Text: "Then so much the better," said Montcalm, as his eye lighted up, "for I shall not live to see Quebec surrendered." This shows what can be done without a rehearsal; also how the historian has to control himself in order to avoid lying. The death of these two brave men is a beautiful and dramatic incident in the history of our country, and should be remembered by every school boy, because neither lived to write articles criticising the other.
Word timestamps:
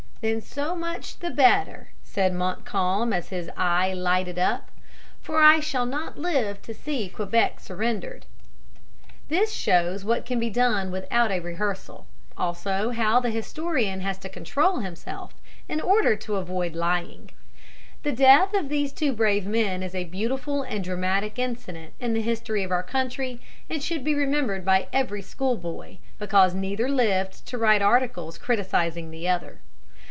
"Then 0.23 0.39
so 0.39 0.75
much 0.75 1.17
the 1.17 1.31
better," 1.31 1.89
said 2.03 2.31
Montcalm, 2.31 3.11
as 3.11 3.29
his 3.29 3.49
eye 3.57 3.91
lighted 3.91 4.37
up, 4.37 4.69
"for 5.19 5.39
I 5.41 5.59
shall 5.59 5.87
not 5.87 6.15
live 6.15 6.61
to 6.61 6.75
see 6.75 7.09
Quebec 7.09 7.59
surrendered." 7.59 8.27
This 9.29 9.51
shows 9.51 10.05
what 10.05 10.27
can 10.27 10.39
be 10.39 10.51
done 10.51 10.91
without 10.91 11.31
a 11.31 11.39
rehearsal; 11.39 12.05
also 12.37 12.91
how 12.91 13.19
the 13.19 13.31
historian 13.31 14.01
has 14.01 14.19
to 14.19 14.29
control 14.29 14.81
himself 14.81 15.33
in 15.67 15.81
order 15.81 16.15
to 16.17 16.35
avoid 16.35 16.75
lying. 16.75 17.31
The 18.03 18.11
death 18.11 18.53
of 18.53 18.69
these 18.69 18.93
two 18.93 19.13
brave 19.13 19.47
men 19.47 19.81
is 19.81 19.95
a 19.95 20.03
beautiful 20.03 20.61
and 20.61 20.83
dramatic 20.83 21.39
incident 21.39 21.95
in 21.99 22.13
the 22.13 22.21
history 22.21 22.61
of 22.63 22.69
our 22.71 22.83
country, 22.83 23.41
and 23.71 23.81
should 23.81 24.03
be 24.03 24.13
remembered 24.13 24.63
by 24.63 24.87
every 24.93 25.23
school 25.23 25.57
boy, 25.57 25.97
because 26.19 26.53
neither 26.53 26.87
lived 26.87 27.43
to 27.47 27.57
write 27.57 27.81
articles 27.81 28.37
criticising 28.37 29.09
the 29.09 29.27
other. 29.27 29.61